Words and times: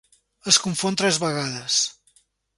Es 0.51 0.57
confon 0.63 0.97
tres 1.03 1.21
vegades. 1.25 1.79